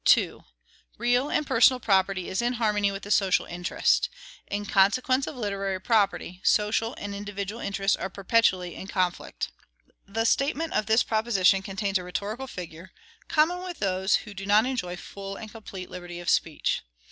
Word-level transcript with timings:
2. 0.05 0.41
Real 0.97 1.29
and 1.29 1.45
personal 1.45 1.79
property 1.79 2.27
is 2.27 2.41
in 2.41 2.53
harmony 2.53 2.91
with 2.91 3.03
the 3.03 3.11
social 3.11 3.45
interest. 3.45 4.09
In 4.47 4.65
consequence 4.65 5.27
of 5.27 5.35
literary 5.35 5.79
property, 5.79 6.41
social 6.43 6.95
and 6.97 7.13
individual 7.13 7.61
interests 7.61 7.95
are 7.95 8.09
perpetually 8.09 8.73
in 8.73 8.87
conflict. 8.87 9.51
The 10.07 10.25
statement 10.25 10.73
of 10.73 10.87
this 10.87 11.03
proposition 11.03 11.61
contains 11.61 11.99
a 11.99 12.03
rhetorical 12.03 12.47
figure, 12.47 12.89
common 13.27 13.59
with 13.61 13.77
those 13.77 14.15
who 14.25 14.33
do 14.33 14.47
not 14.47 14.65
enjoy 14.65 14.95
full 14.97 15.35
and 15.35 15.51
complete 15.51 15.91
liberty 15.91 16.19
of 16.19 16.31
speech. 16.31 16.81